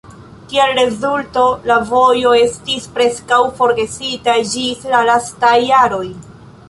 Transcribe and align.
Kiel 0.51 0.71
rezulto, 0.77 1.43
la 1.71 1.75
vojo 1.91 2.31
estis 2.39 2.87
preskaŭ 2.95 3.39
forgesita 3.61 4.35
ĝis 4.55 4.83
la 4.95 5.05
lastaj 5.11 5.57
jaroj. 5.67 6.05